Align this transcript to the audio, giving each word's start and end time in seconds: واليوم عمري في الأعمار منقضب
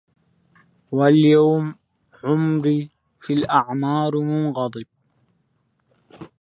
واليوم 0.97 1.75
عمري 2.23 2.89
في 3.19 3.33
الأعمار 3.33 4.19
منقضب 4.19 4.85